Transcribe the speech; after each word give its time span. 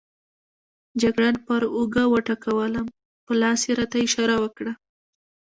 جګړن 1.01 1.35
پر 1.45 1.61
اوږه 1.75 2.03
وټکولم، 2.13 2.85
په 3.25 3.31
لاس 3.41 3.59
یې 3.67 3.73
راته 3.79 3.97
اشاره 4.05 4.35
وکړه. 4.39 4.71